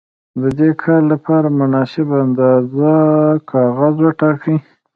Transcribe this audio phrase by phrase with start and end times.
[0.41, 2.93] د دې کار لپاره مناسبه اندازه
[3.51, 4.57] کاغذ وټاکئ.